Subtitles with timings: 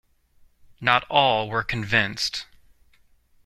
[0.79, 2.47] Not all were convinced.